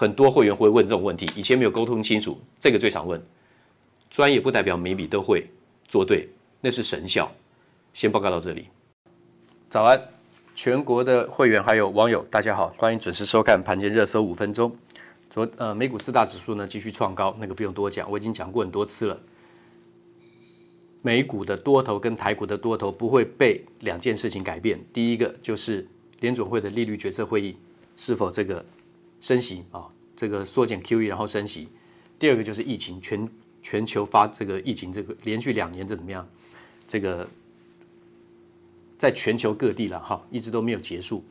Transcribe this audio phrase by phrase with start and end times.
[0.00, 3.20] 很多会员会问这种问题，以前没有沟通清楚，这个最常问。
[4.08, 5.50] 专业不代表每笔都会
[5.88, 6.28] 做对，
[6.60, 7.28] 那是神效。
[7.92, 8.68] 先报告到这里。
[9.68, 10.00] 早安，
[10.54, 14.72] 全国的会员还有网友，大家好，欢迎准时收看盘前热搜五分钟。
[15.28, 19.20] 昨呃美股四大指数呢继续创高，那个不用多讲，我已经讲过很多次了。
[21.02, 25.84] 美股的多头跟台股的多头不会被两件事情改变，第一个就是
[26.20, 27.56] 联准会的利率决策会议
[27.96, 28.64] 是否这个。
[29.20, 31.68] 升息啊，这个缩减 QE，然后升息。
[32.18, 33.28] 第二个就是疫情，全
[33.62, 36.28] 全球发这个疫情，这个连续两年这怎么样？
[36.86, 37.28] 这个
[38.96, 41.24] 在全球各地了哈，一直都没有结束。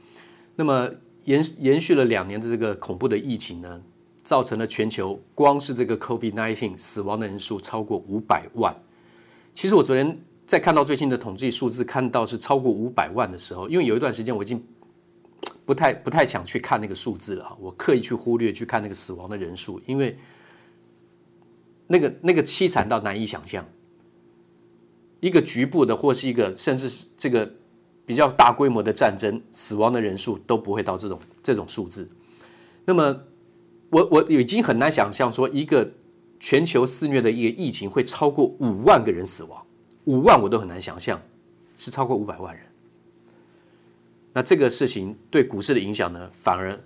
[0.55, 0.89] 那么
[1.25, 3.81] 延延续了两年的这个恐怖的疫情呢，
[4.23, 8.75] 造成了全球光是这个 COVID-19 死亡的人数超过五百万。
[9.53, 14.63] 其实我昨天在看到最新的统计数字，看到是超过五百万的时候，因为有一段时间我已经。
[15.67, 20.17] 不太不太想去看那个数字了，我刻意去忽略去看那个死亡的人数，因为
[21.87, 23.65] 那个那个凄惨到难以想象。
[25.19, 27.51] 一个局部的或是一个甚至这个
[28.05, 32.07] 比较大规模的战争，死亡的人数都不会到这种这种数字。
[32.85, 33.23] 那么
[33.89, 35.91] 我我已经很难想象说一个
[36.39, 39.65] 全球肆虐的一个疫情会超过五万个人死亡，
[40.05, 41.21] 五万我都很难想象
[41.75, 42.66] 是超过五百万人。
[44.37, 46.79] 那这个事情对股市的影响呢，反而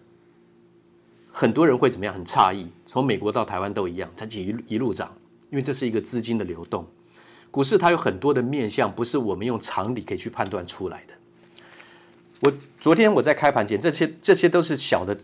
[1.34, 2.16] 很多人会怎么样？
[2.16, 5.14] 很诧异，从美国到台湾都一样，它一一路涨，
[5.50, 6.88] 因为这是一个资金的流动。
[7.52, 11.14] 股市它有很多的面向，不是我们用常理可以去判断出来的。
[12.40, 15.20] 我昨天我在开盘前，这些这些都是小的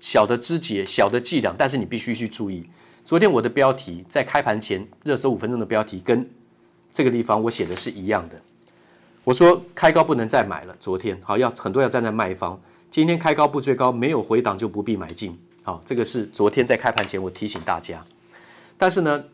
[0.00, 2.68] 小的枝节、小的伎俩，但是你必须去注意。
[3.04, 6.28] 昨天我的标题在开盘前热搜五分钟的标题，跟
[6.90, 8.42] 这个地方我写的是一样的。
[9.24, 10.76] 我说开高不能再买了。
[10.78, 12.60] 昨天好，要很多要站在卖方。
[12.90, 15.36] 今天开高不追高，没有回档就不必买进。
[15.62, 18.04] 好，这个是昨天在开盘前我提醒大家。
[18.76, 19.24] 但是呢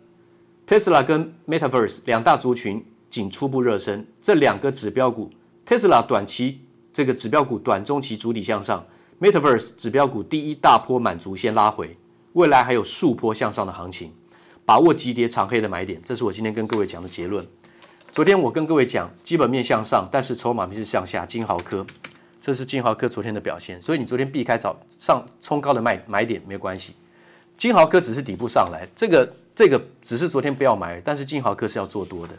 [0.64, 5.28] ，Tesla 跟 Metaverse 两大族群仅初步热身，这两个指标股
[5.66, 6.60] ，Tesla 短期
[6.92, 8.86] 这个指标股短中期主体向上
[9.20, 11.96] ，Metaverse 指标股第一大波满足先拉回，
[12.34, 14.12] 未来还有数波向上的行情，
[14.64, 17.44] 把握急跌长黑的买点，这是我今天跟各位讲的结论。
[18.12, 21.24] 昨天我跟各位讲，基本面向上，但是筹码面是向下。
[21.24, 21.86] 金豪科，
[22.40, 26.94] 这是金豪科昨天的表现，所以你昨天避开早上冲高的卖买点没关系。
[27.56, 32.34] 金豪科只是底部上来，这个这个只是昨天不要买，但是金豪科是要做多的。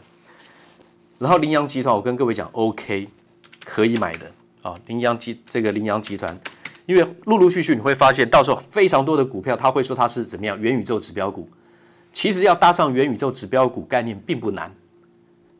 [1.18, 3.08] 然后羚羊集团，我跟各位讲，OK，
[3.64, 4.30] 可以买的
[4.60, 4.78] 啊。
[4.88, 6.38] 羚羊集这个羚羊集团，
[6.84, 11.48] 因为陆陆续续你会发现，到时候非常多的股票，他会说它是怎么样元宇宙指标股。
[12.12, 14.70] 其实要搭上元宇宙指标股概念并不难，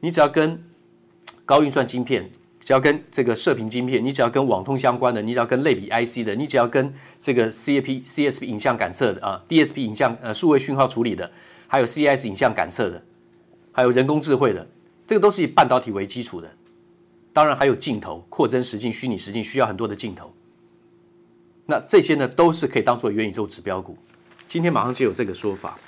[0.03, 0.61] 你只要跟
[1.47, 2.29] 高运算晶片，
[2.59, 11.31] 只要跟这个射频晶片，你只要跟网通相关的，你只要跟类比 IC 的，你只要跟这个 CAP、CSP 影像感测的啊，DSP 影像呃数位讯号处理的，
[11.69, 13.05] 还有 CIS 影像感测的，
[13.71, 14.69] 还有人工智慧的。
[15.07, 16.51] 这个都是以半导体为基础的，
[17.33, 20.33] 当然还有镜头、扩增实境、虚拟实境需要很多的镜头。
[21.67, 23.97] 那这些呢，都是可以当做元宇宙指标股。
[24.49, 25.79] 今天马上就有这个说法。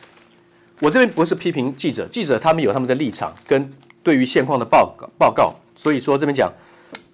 [0.80, 3.72] 我这边不是批评记者，记者他们有他们的立场跟
[4.04, 5.54] 对于现况的报告报告。
[5.74, 6.52] 所以说这边讲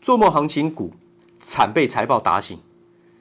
[0.02, 0.92] 做梦行情股
[1.38, 2.58] 惨被财报打醒。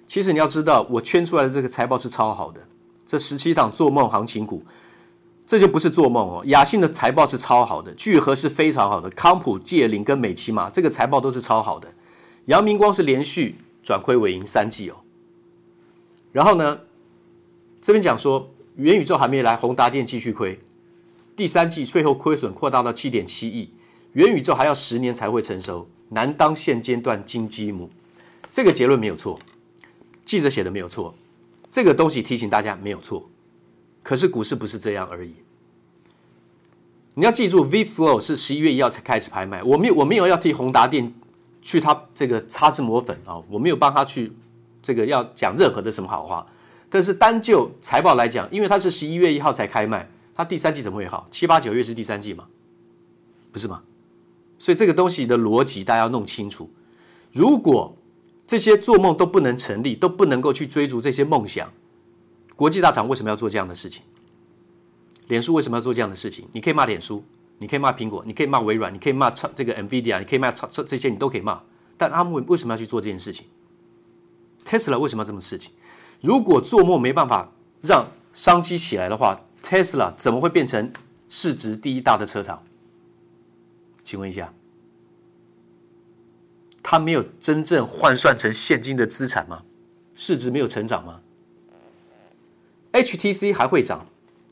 [0.05, 2.59] 其实你要知道，我圈出来的这个财报是超好的，
[3.05, 4.61] 这十七档做梦行情股。
[5.45, 11.91] 这就不是做梦哦，雅信的财报是超好的，聚合是非常好的，康普、界霖跟美琪玛这个财报都是超好的，
[12.45, 14.97] 阳明光是连续转亏为盈三季哦。
[16.31, 16.81] 然后呢，
[17.81, 20.59] 这边讲说元宇宙还没来，宏达电继续亏，
[21.39, 23.73] 第三季税后亏损扩大到七点七亿，
[24.11, 27.89] 元宇宙还要十年才会成熟，难当现阶段金鸡母。
[28.51, 29.39] 这个结论没有错，
[30.25, 31.15] 记者写的没有错，
[31.71, 33.25] 这个东西提醒大家没有错。
[34.03, 35.33] 可是股市不是这样而已。
[37.13, 39.63] 你要记住，VFLOW 是十一月一号才开始拍卖。
[39.63, 41.13] 我没有，我没有要替宏达电
[41.61, 44.33] 去他这个擦脂抹粉啊，我没有帮他去
[44.81, 46.45] 这个要讲任何的什么好话。
[46.89, 50.09] 但是单就财报来讲，因为它是十一月一号才开卖，
[50.39, 51.27] 它第三季怎么会好？
[51.29, 52.47] 七八九月是第三季嘛，
[53.51, 53.83] 不是吗？
[54.57, 56.69] 所以这个东西的逻辑大家要弄清楚。
[57.33, 57.97] 如果
[58.47, 61.69] 这些做梦都不能成立，都不能够去追逐这些梦想。
[62.55, 64.03] 国际大厂为什么要做这样的事情？
[65.27, 66.47] 脸书为什么要做这样的事情？
[66.53, 67.21] 你可以骂脸书，
[67.57, 71.61] 你可以骂苹果，你可以骂微软，你可以骂这个 NVIDIA，你可以骂这这些，你都可以骂。
[71.97, 73.45] 但他们为什么要去做这件事情
[74.63, 75.73] ？Tesla 为什么要这么事情？
[76.21, 77.51] 如果做梦没办法
[77.81, 80.91] 让商机起来的话，Tesla 怎么会变成
[81.27, 82.63] 市值第一大的车厂？
[84.01, 84.53] 请问一下，
[86.81, 89.63] 它没有真正换算成现金的资产吗？
[90.15, 91.21] 市值没有成长吗
[92.91, 94.07] ？HTC 还会涨，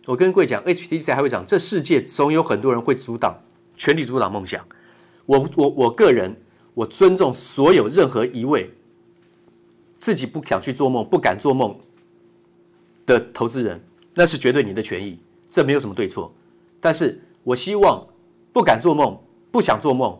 [0.05, 3.41] 我跟各位讲，HTC 还会涨，这世界总有很多人会阻挡，
[3.75, 4.65] 全力阻挡梦想。
[5.25, 6.39] 我我我个人，
[6.73, 8.71] 我尊重所有任何一位
[9.99, 11.77] 自己不想去做梦、不敢做梦
[13.05, 13.83] 的投资人，
[14.19, 16.33] 那是绝对你的权益，这没有什么对错。
[16.81, 18.03] 但是我希望
[18.51, 19.15] 不敢做梦、
[19.51, 20.19] 不想做梦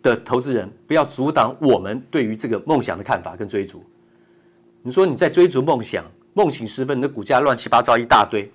[0.00, 3.82] 的投资人，不要阻挡我们对于这个梦想的看法跟追逐。
[4.80, 6.04] 你说你在追逐梦想？
[6.34, 8.48] 梦醒时分，你的股价乱七八糟一大堆，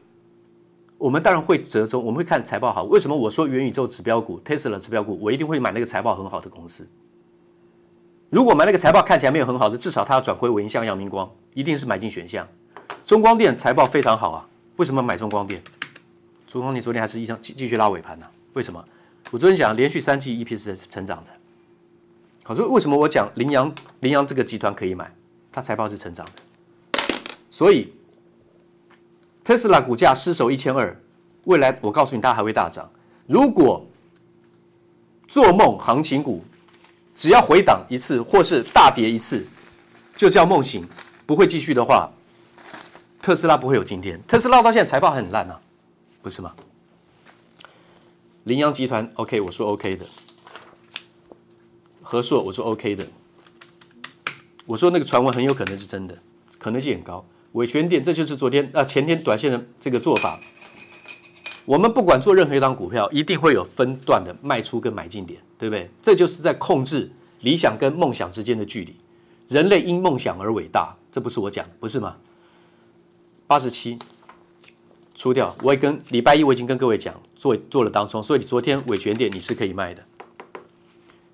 [0.98, 2.84] 我们当然会折中，我们会看财报好。
[2.86, 6.88] 为什么我说元宇宙指标股、Tesla 指标股，我一定会买那个财报很好的公司？
[8.30, 12.48] 如果买那个财报看起来没有很好的，至少它要转亏为盈，像阳明光，一定是买进选项。
[13.10, 14.46] 中光电财报非常好啊，
[14.76, 15.60] 为什么买中光电？
[16.46, 18.86] 中光电昨天还是一张继继续拉尾盘呢、为什么？
[19.32, 21.32] 我昨天讲连续三季 EPS 是成长的。
[22.44, 25.12] 好，所以为什么我讲羚羊羚羊这个集团可以买？
[25.52, 26.32] 它财报是成长的。
[27.50, 27.92] 所以，
[29.44, 30.96] 特斯拉股价失守一千二，
[31.46, 32.88] 未来我告诉你，它还会大涨。
[33.26, 33.84] 如果
[35.28, 36.44] 做梦行情股
[37.16, 39.44] 只要回档一次或是大跌一次，
[40.16, 40.88] 就叫梦醒，
[41.26, 42.08] 不会继续的话，
[43.22, 44.22] 特斯拉不会有今天。
[44.28, 45.60] 特斯拉到现在财报还很烂啊，
[46.22, 46.54] 不是吗？
[48.46, 50.06] 羚羊集团 OK，我说 OK 的。
[52.02, 53.06] 和硕我说 OK 的。
[54.66, 56.18] 我说那个传闻很有可能是真的，
[56.58, 57.26] 可能性很高。
[57.54, 60.40] 伟诠电，这就是昨天啊前天短线的这个做法。
[61.66, 65.90] 我们不管做任何一档股票，一定会有分段的卖出跟买进点，对不对？
[66.02, 67.12] 这就是在控制
[67.42, 68.96] 理想跟梦想之间的距离。
[69.48, 72.16] 人类因梦想而伟大，这不是我讲，不是吗？
[73.50, 73.98] 八十七
[75.16, 80.06] 出掉，我也跟礼拜一我已经跟各位讲，做做了当冲，所以昨天伟诠电你是可以卖的。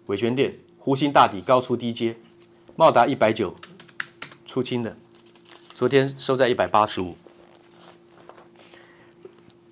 [0.06, 2.16] 伟诠电弧形大底高出低接，
[2.78, 3.54] 茂达一百九
[4.46, 4.96] 出清的。
[5.74, 7.18] 昨天收在一百八十五，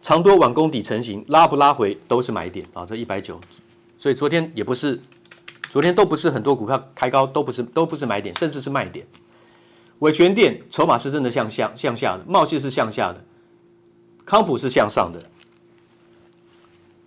[0.02, 2.86] 长多晚攻底成型，拉不拉回都是买点啊！
[2.86, 3.40] 这一百九，
[3.98, 5.02] 所以昨天也不是，
[5.70, 9.08] 昨天都不是很多股票开高，都不是都不是买点，甚至是卖点。
[10.04, 13.24] 伟诠电筹码是真的向下向下的，茂矽是向下的，
[14.26, 15.24] 康普是向上的。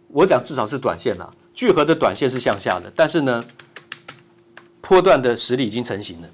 [0.09, 3.45] 我讲至少是短线啦，聚合的短线是向下的，但是呢，
[4.81, 6.29] 波段的实力已经成型了。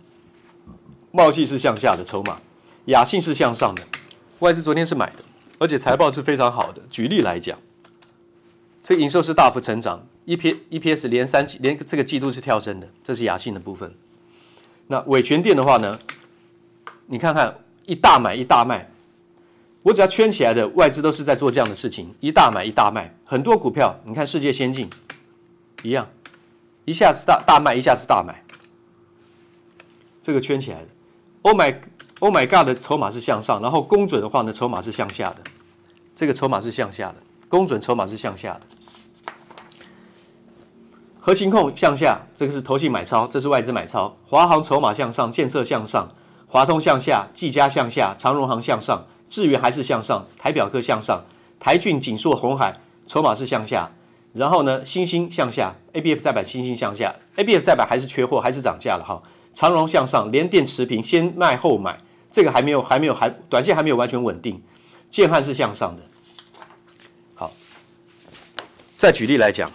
[1.10, 2.40] 茂矽是向下的筹码，
[2.84, 3.82] 雅信是向上的，
[4.38, 5.24] 外资昨天是买的，
[5.58, 6.80] 而且财报是非常好的。
[6.88, 7.58] 举例来讲，
[8.84, 13.92] 这营收是大幅成长，EP EPS 连三季连这个季度是跳升的，这是雅信的部分。
[14.86, 15.98] 那伟诠电的话呢，
[17.12, 17.54] 你看看
[17.84, 18.90] 一大买一大卖，
[19.82, 24.88] 我只要圈起来的外资都是在做这样的事情，一大买一大卖，很多股票你看世界先进
[25.82, 26.08] 一样，
[26.86, 28.42] 一下子大大卖，一下子大买，
[30.22, 30.88] 这个圈起来的。
[31.42, 31.76] Oh my,
[32.20, 35.42] Oh my God 的筹码是向上，然后公准的话呢，筹码是向下的。
[36.14, 37.16] 这个筹码是向下的，
[37.46, 38.60] 公准筹码是向下的。
[41.20, 44.16] 核心控向下，这个是投信买超，这是外资买超。
[44.26, 46.10] 华航筹码向上，建设向上，
[46.52, 51.24] 华通向下，技嘉向下，长荣航向上，智源还是向上，台表科向上，
[51.58, 53.90] 台郡、景硕、红海筹码是向下。
[54.34, 59.22] 然后呢，新兴向下，ABF 载板新兴向下，ABF 载板还是缺货，还是涨价了哈。
[59.54, 61.96] 长荣向上，联电持平，先卖后买，
[62.30, 64.62] 这个还没有，还没有，还短线还没有完全稳定。
[65.08, 66.02] 建汉是向上的。
[67.34, 67.50] 好，
[68.98, 69.72] 再举例来讲，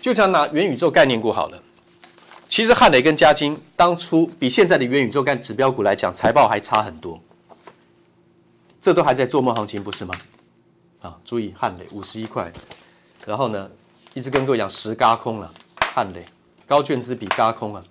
[0.00, 1.62] 就像拿元宇宙概念股好了。
[2.48, 7.20] 其实汉磊跟嘉晶当初比现在的元宇宙干指标股来讲，财报还差很多。
[8.80, 10.14] 这都还在做梦行情，不是吗？
[11.02, 12.50] 啊，注意汉磊五十一块，
[13.26, 13.68] 然后呢，
[14.14, 16.24] 一直跟各位讲十嘎空了，汉磊
[16.66, 17.84] 高券资比嘎空了。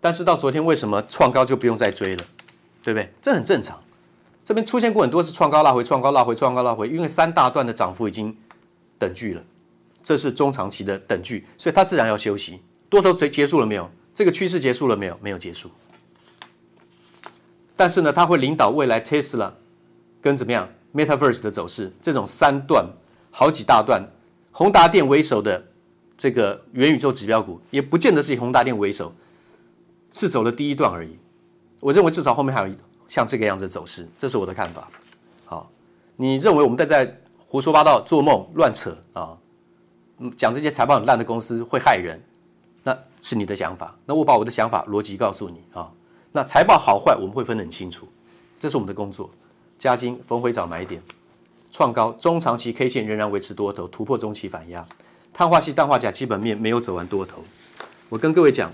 [0.00, 2.24] 但是到昨天为什么创高就不用再追了，
[2.82, 3.10] 对不对？
[3.20, 3.82] 这很正常。
[4.44, 8.36] 这边出现过很多次创高拉回、创高拉回、创高拉回，因为三大段的涨幅已经
[8.98, 9.42] 等距了，
[10.04, 12.60] 这是中长期的等距，所以它自然要休息。
[12.88, 13.90] 多头结结束了没有？
[14.14, 15.18] 这个趋势结束了没有？
[15.20, 15.70] 没有结束。
[17.76, 19.52] 但是呢，它会领导未来 Tesla
[20.20, 22.88] 跟怎么样 Metaverse 的走势，这种三段
[23.30, 24.02] 好几大段，
[24.50, 25.66] 宏达电为首的
[26.16, 29.14] 这个元宇宙指标股，也不见得是以宏达电为首。
[30.12, 31.14] 是走了第一段而已，
[31.80, 32.74] 我认为至少后面还有
[33.06, 34.88] 像这个样子的走势，这是我的看法。
[35.44, 35.70] 好，
[36.16, 39.36] 你认为我们在在胡说八道、做梦、乱扯啊？
[40.34, 42.18] 讲这些财报很烂的公司会害人，
[42.86, 43.98] 那是你的想法。
[44.06, 45.90] 那我把我的想法逻辑告诉你啊。
[46.30, 48.06] 那财报好坏我们会分得很清楚，
[48.60, 49.28] 这是我们的工作。
[49.76, 51.02] 嘉晶逢回找买点，
[51.72, 54.86] 创高，中长期 K 线仍然维持多头，突破中期反压。
[55.32, 57.42] 碳化矽、氮化钾基本面没有走完多头。
[58.08, 58.70] 我跟各位讲。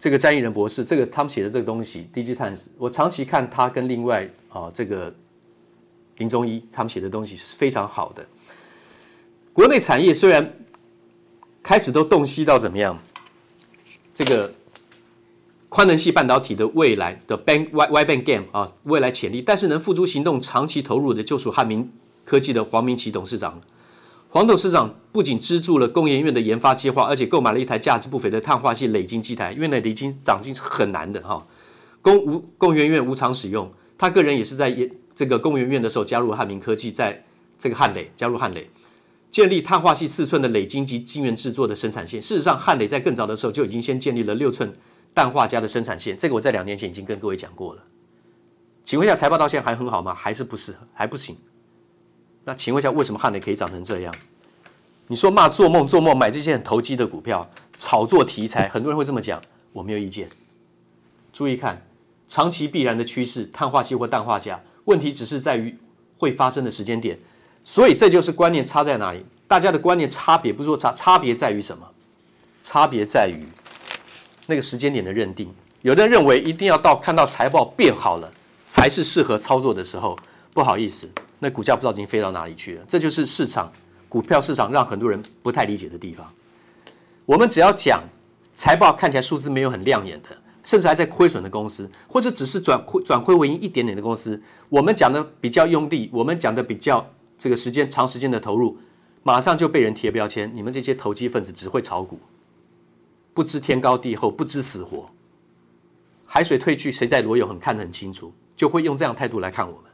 [0.00, 5.14] 这个詹义仁博士，这个他们写的这个东西，DG 碳我长期看他跟另外啊这个
[6.16, 8.26] 林中一他们写的东西是非常好的。
[9.58, 10.54] 国内产业虽然
[11.64, 12.96] 开始都洞悉到怎么样，
[14.14, 14.54] 这个
[15.68, 21.90] 宽能系半导体的未来的 Bank Wide Band game 啊未来潜力，但是能付诸行动、长期投入的，就属汉明
[22.24, 23.60] 科技的黄明奇董事长。
[24.28, 31.44] 黄董事长不仅资助了工研院的研发计划，而且购买了一台价值不菲的碳化系磊晶机台，因为那磊晶长晶是很难的哈。
[32.00, 37.24] 工无工研院无偿使用，他个人也是在研这个工研院的时候加入汉明科技，在
[37.58, 38.70] 这个汉磊加入汉磊，
[39.30, 42.20] 建立碳化矽四寸的磊晶及晶圆制作的生产线。
[42.20, 44.74] 事实上，汉磊在更早的时候就已经先建立了六寸
[45.14, 47.82] 氮化镓的生产线，这个我在两年前已经跟各位讲过了。
[48.82, 50.14] 请问一下，财报到现在还很好吗？
[50.14, 50.74] 还是不是？
[50.94, 51.36] 还不行？
[52.44, 54.14] 那请问一下，为什么汉磊可以涨成这样？
[55.08, 59.42] 你说骂做梦做梦买这些很投机的股票，炒作题材，很多人会这么讲，
[59.72, 60.30] 我没有意见。
[61.32, 61.86] 注意看，
[62.26, 65.76] 长期必然的趋势，碳化矽或氮化镓，问题只是在于
[66.16, 67.18] 会发生的时间点。
[67.68, 69.22] 所以这就是观念差在哪里？
[69.46, 71.86] 大家的观念差别不是说差，差别在于什么？
[72.62, 73.44] 差别在于
[74.46, 75.54] 那个时间点的认定。
[75.82, 78.32] 有的人认为一定要到看到财报变好了，
[78.66, 80.18] 才是适合操作的时候。
[80.54, 81.06] 不好意思。
[81.40, 83.70] 那股价不知道已经飞到哪里去了，这就是市场
[84.08, 86.26] 股票市场让很多人不太理解的地方。
[87.26, 88.02] 我们只要讲
[88.54, 90.30] 财报看起来数字没有很亮眼的，
[90.64, 97.06] 甚至还在亏损的公司，或者只是转亏转亏为盈一点点的公司，我们讲的比较用力，我们讲的比较
[97.38, 98.76] 这个时间长时间的投入，
[99.22, 102.18] 马上就被人贴标签，你们这些投机分子只会炒股，
[103.32, 105.08] 不知天高地厚，不知死活，
[106.26, 109.84] 海水退去谁在裸泳很看得很清楚，就会用这样态度来看我们。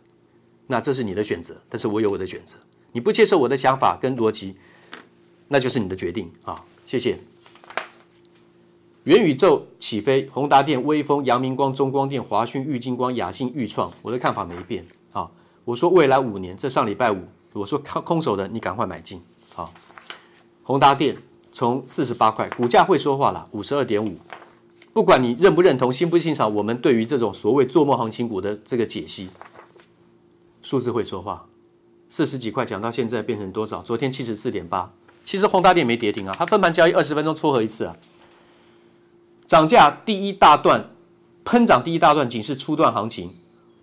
[0.66, 2.56] 那这是你的选择，但是我有我的选择。
[2.92, 4.56] 你不接受我的想法跟逻辑，
[5.48, 6.64] 那就是你的决定啊！
[6.86, 7.18] 谢谢。
[9.02, 15.30] 元宇宙起飞，宏达电、威锋、阳明光、中光电、华讯、玉晶光、亚信、钰创，我的看法没变啊！
[15.66, 19.22] 我说未来五年，这上礼拜五我说空空手的，你赶快买进
[19.54, 19.72] 好！
[20.64, 21.16] 宏达电
[21.52, 24.16] 从四十八块，股价会说话了，五十二点五。
[24.92, 29.28] 不管你认不认同、欣不欣赏，我们对于这种所谓做梦行情股的这个解析。
[30.62, 31.46] 数字会说话，
[32.08, 33.80] 四十几块讲到现在变成多少？
[33.82, 34.92] 昨天七十四点八。
[35.22, 37.96] 其实宏达电没跌停啊，它分盘交易二十分钟撮合一次啊。
[39.46, 40.90] 涨价第一大段
[41.44, 43.34] 喷涨第一大段仅是初段行情，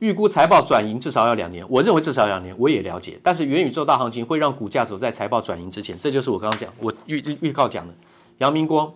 [0.01, 1.63] 预估财报转盈至少要两年。
[1.69, 3.19] 我认为至少两年，我也了解。
[3.21, 7.93] 但是元宇宙大行情会让股价走在财报转盈之前，这就是我刚刚讲我预预告讲的。
[8.39, 8.91] 阳明光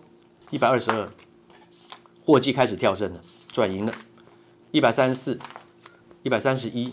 [0.50, 1.08] 一百二十二，
[2.24, 3.20] 货季开始跳升了，
[3.52, 3.94] 转盈了，
[4.72, 5.38] 一百三十四，
[6.24, 6.92] 一百三十一，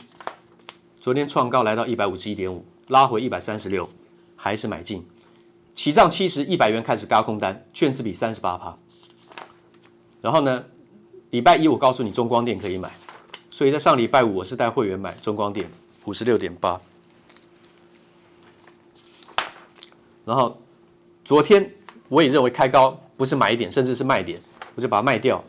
[1.00, 3.90] 昨天创高来到一百五十一点五，拉回一百三十六，
[4.36, 5.04] 还是买进。
[5.74, 8.78] 起涨七十一百元开始轧空单，券资比三十八趴。
[10.22, 10.66] 然后呢，
[11.32, 12.92] 礼拜一我告诉你中光电可以买，
[13.54, 15.70] 所以在上礼拜五我是带会员买中光电
[16.06, 16.82] 五十六点八。
[20.26, 20.60] 然后
[21.24, 21.72] 昨天。
[22.10, 24.40] 我也认为开高不是买点，甚至是卖点，
[24.76, 25.44] 我就把它卖掉。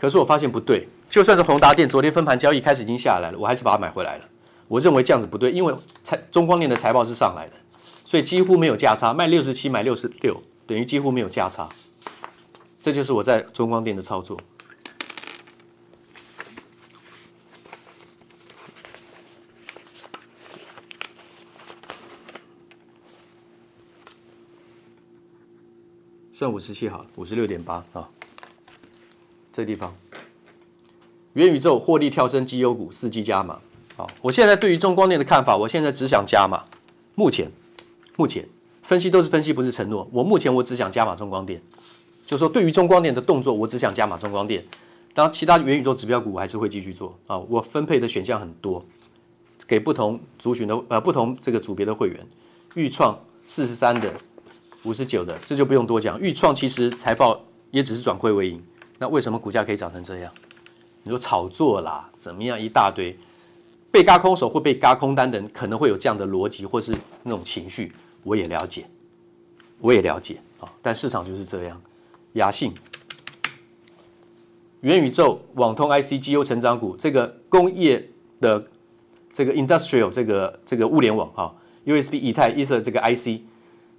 [0.00, 4.24] 可是我发现不对，就算是宏达电昨天分盘交易开始已经下来了，我还是把它买回来了。
[4.66, 7.52] 我认为这样子不对，因为财中光电的财报是上来的，
[8.04, 11.68] 所以几乎没有价差，卖六十七买六十六，等于几乎没有价差。
[12.80, 14.36] 这就是我在中光电的操作。
[26.32, 28.08] 算五十七好了，五十六点八啊，
[29.52, 29.94] 这个地方，
[31.34, 33.60] 元宇宙获利跳升绩优股伺机加码。
[33.96, 36.64] 好，我现在对于中光电的看法，我现在只想加码。
[37.14, 37.52] 目前，
[38.16, 38.48] 目前
[38.80, 40.08] 分析都是分析，不是承诺。
[40.10, 41.60] 我目前我只想加码中光电，
[42.24, 44.64] 就说对于中光电的动作，我只想加码中光电。
[45.12, 47.36] 当然，其他元宇宙指标股我还是会继续做啊。
[47.36, 48.82] 我分配的选项很多，
[49.68, 52.26] 给不同族群的呃不同这个组别的会员，
[52.74, 54.10] 预创四十三的。
[54.84, 56.18] 五十九的，这就不用多讲。
[56.20, 58.62] 钰创其实财报也只是转亏为盈，
[58.98, 60.32] 那为什么股价可以涨成这样？
[61.04, 63.16] 你说炒作啦，怎么样一大堆？
[63.90, 68.86] 被嘎空手或被嘎空单的人可能会有这样的逻辑或是那种情绪，我也了解，
[69.80, 70.72] 我也了解啊。
[70.80, 71.80] 但市场就是这样。
[72.34, 72.72] 亚信、
[74.80, 78.08] 元宇宙、网通 IC、绩优成长股，这个工业
[78.40, 78.66] 的
[79.32, 83.42] 这个 industrial 这个这个物联网啊，USB、以太、Ether 这个 IC。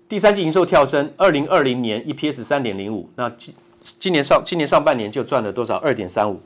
[0.09, 5.77] 第三季营收跳升，二零二零年 EPS 三点零五，那今今年上今年上半年就赚了多少？
[5.77, 6.39] 二点三五。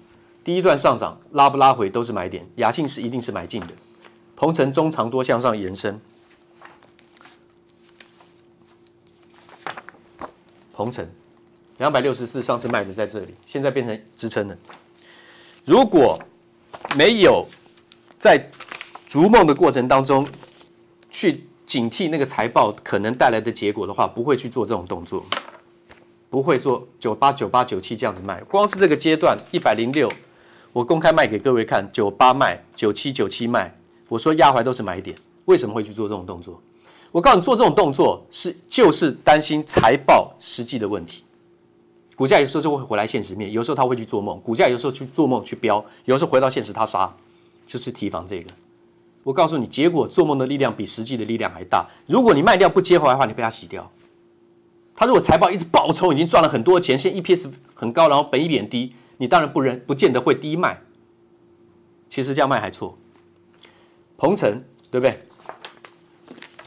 [0.43, 3.67] 第一段上涨拉不拉回都是买点，亚信是一定是买进的。
[4.37, 5.99] 鹏程中长多向上延伸，
[10.71, 11.09] 鹏程
[11.79, 14.57] 两百六十四上次卖的在这里，现在变成支撑了。
[15.65, 16.17] 如果
[16.95, 17.45] 没有
[18.17, 18.49] 在
[19.05, 20.25] 逐梦的过程当中
[21.09, 21.46] 去。
[21.67, 25.23] 警惕那个财报可能带来的结果的话，不会去做这种动作，
[26.29, 28.41] 不会做九八九八九七这样子卖。
[28.45, 30.09] 光是这个阶段一百零六，
[30.71, 33.77] 我公开卖给各位看，九八卖，九七九七卖。
[34.07, 36.61] 我说压怀都是买点，为什么会去做这种动作？
[37.11, 41.23] 我告诉你，做这种动作是就是担心财报实际的问题。
[42.15, 47.13] 股价有时候就会回来现实面，有时候他会去做梦，股价有时候去做梦去飙，有时候回到现实他杀，
[47.67, 48.49] 就是提防这个。
[49.27, 51.85] 我告诉你，结果做梦的力量比实际的力量还大。
[52.05, 53.91] 如果你卖掉不接回来的话，你被他洗掉。
[54.95, 60.81] 他如果财报一直爆冲，已经赚了很多钱，现在 EPS 很高，然后本益比低，你当然不认，不见得会低卖。
[62.07, 62.97] 其实这样卖还错。
[64.15, 65.21] 鹏程对不对？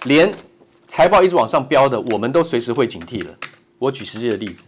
[0.05, 0.31] 连
[0.87, 3.39] 财报一直往上飙的，我们都随时会警惕的。
[3.79, 4.67] 我举实际的例子，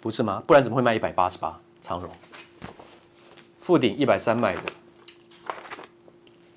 [0.00, 0.40] 不是吗？
[0.46, 1.58] 不然怎么会卖一百八十八？
[1.82, 2.08] 长荣、
[3.58, 4.62] 富鼎一百三卖的。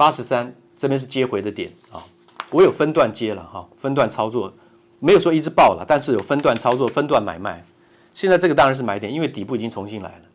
[0.04, 2.04] 八十三这边是接回的点啊，
[2.52, 4.54] 我有分段接了哈，分段操作，
[5.00, 7.66] 没有说一直爆了，但是有分段操作、分段买卖。
[8.14, 10.26] 现在这个当然是买点，因为底部已经重新来了。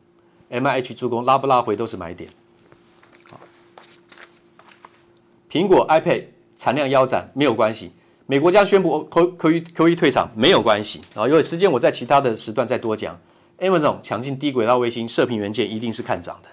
[0.48, 2.30] M I H 助攻拉不拉回都是买点。
[3.30, 3.38] 好
[5.50, 6.24] 苹果 iPad
[6.56, 7.92] 产量腰斩没有关系，
[8.24, 11.28] 美国将宣布 Q Q Q E 退场没有关系啊。
[11.28, 13.20] 有时间我在其他的时段再多讲。
[13.58, 16.48] Amazon 抢进低轨道卫星射频元件一定是看涨的。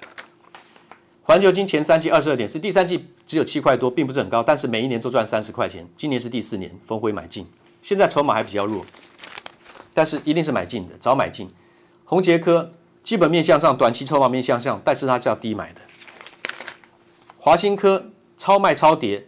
[1.27, 5.87] 环球金前三季二十二点四，第三季只有七块多，并不是很高，但是每一年都赚三十块钱。
[5.97, 7.47] 今年是第四年，逢回买进。
[7.81, 8.85] 现在筹码还比较弱，
[9.91, 11.49] 但是一定是买进的，早买进。
[12.03, 15.81] 宏捷科基本面向上，短期筹码面向上，但是它是要低买的。
[17.39, 19.27] 华新科超卖超跌，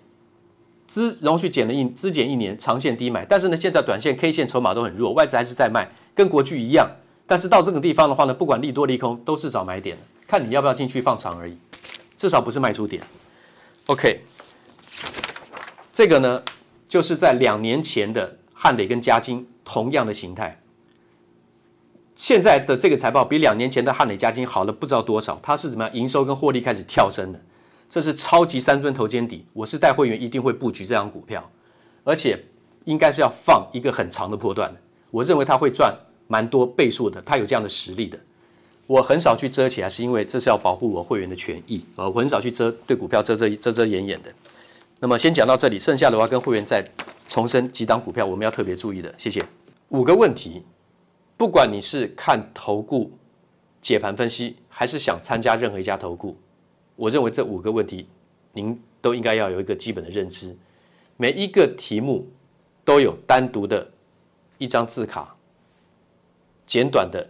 [0.86, 3.25] 资容许减了一资减一年，长线低买。
[3.25, 6.88] 但是呢，现在短线 K 线筹码都很弱，外资还是在卖，跟国巨一样。
[7.25, 11.57] 但是到这个地方的话呢，不管利多利空，都是找买点的，看你要不要进去放长而已。
[12.17, 13.01] 至少不是卖出点
[13.86, 14.21] ，OK，
[15.93, 16.43] 这个呢，
[16.89, 20.60] 就是在两年前的汉磊跟嘉金同样的形态。
[22.15, 25.93] 现在的这个财报比两年前的汉磊、嘉金好了不知道多少，它是怎么样？
[25.93, 27.39] 营收跟获利开始跳升的，
[27.88, 31.47] 这是超级三尊头肩底，我是带会员一定会布局这张股票，
[32.03, 32.43] 而且
[32.86, 34.82] 应该是要放一个很长的波段的。
[35.12, 35.95] 我认为它会赚
[36.27, 38.17] 蛮多倍数的，它有这样的实力的。
[38.88, 44.34] 我很少去遮起来，是因为这是要保护我会员的权益，呃，我很少去遮对股票遮遮遮遮掩掩的。
[45.00, 46.84] 那么先讲到这里，剩下的话跟会员再
[47.28, 49.45] 重申几档股票我们要特别注意的，谢谢。
[49.89, 50.63] 五个问题，
[51.36, 53.12] 不管你是看投顾
[53.82, 56.38] 解盘分析，还是想参加任何一家投顾，
[56.95, 58.08] 我认为这五个问题
[58.54, 60.58] 您都应该要有一个基本的认知。
[61.17, 62.28] 每一个题目
[62.86, 63.91] 都有单独的
[64.58, 65.36] 一张字卡，
[66.65, 67.30] 简短的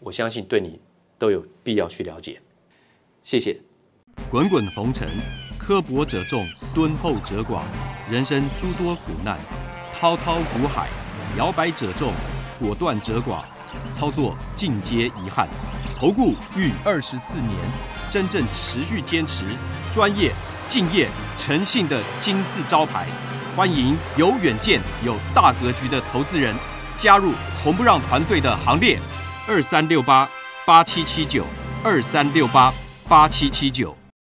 [0.00, 0.80] 我相信对你
[1.18, 2.40] 都有必要去了解。
[3.22, 3.60] 谢谢。
[4.30, 5.08] 滚滚红尘。
[5.58, 7.60] 刻薄者众，敦厚者寡；
[8.10, 9.38] 人生诸多苦难，
[9.94, 10.88] 滔滔苦海，
[11.36, 12.12] 摇摆者众，
[12.58, 13.44] 果断者寡。
[13.92, 15.46] 操作尽皆遗憾。
[15.96, 17.52] 投顾逾二十四年，
[18.10, 19.44] 真正持续坚持、
[19.92, 20.32] 专业、
[20.66, 23.06] 敬业、诚信的金字招牌。
[23.54, 26.56] 欢迎有远见、有大格局的投资人
[26.96, 27.32] 加入
[27.62, 28.98] 红不让团队的行列。
[29.52, 30.30] 二三六八
[30.64, 31.44] 八七七九，
[31.82, 32.72] 二三六八
[33.08, 33.99] 八七七九。